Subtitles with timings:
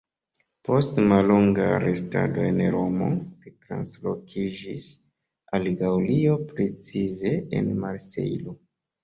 [0.67, 3.09] Post mallonga restado en Romo,
[3.43, 4.89] li translokiĝis
[5.59, 8.59] al Gaŭlio, precize en Marsejlo.